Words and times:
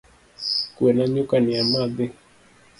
Kue 0.75 0.91
na 0.93 1.05
nyuka 1.13 1.35
ni 1.39 1.53
amadhi 1.61 2.05